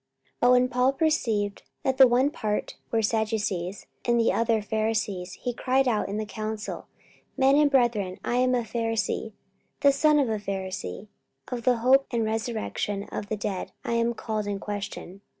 [0.41, 5.33] 44:023:006 But when Paul perceived that the one part were Sadducees, and the other Pharisees,
[5.33, 6.87] he cried out in the council,
[7.37, 9.33] Men and brethren, I am a Pharisee,
[9.81, 11.09] the son of a Pharisee:
[11.49, 15.21] of the hope and resurrection of the dead I am called in question.